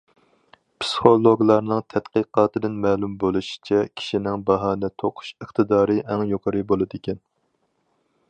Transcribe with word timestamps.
پىسخولوگلارنىڭ 0.83 1.81
تەتقىقاتىدىن 1.93 2.79
مەلۇم 2.85 3.13
بولۇشىچە، 3.23 3.83
كىشىنىڭ 4.01 4.45
باھانە 4.49 4.91
توقۇش 5.03 5.31
ئىقتىدارى 5.45 6.01
ئەڭ 6.07 6.27
يۇقىرى 6.33 6.67
بولىدىكەن. 6.73 7.23